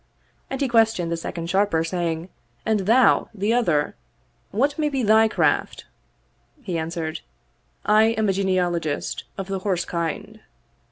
[0.27, 2.29] '* And he questioned the second Sharper saying,
[2.65, 3.93] "And thou, the other,
[4.49, 5.85] what may be thy craft?"
[6.63, 7.19] He answered,"
[7.99, 10.39] I am a genealogist of the horse kind.'